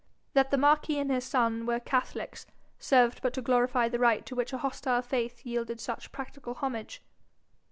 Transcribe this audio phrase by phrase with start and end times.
[0.33, 2.47] That the marquis and his son were catholics
[2.79, 7.03] served but to glorify the right to which a hostile faith yielded such practical homage.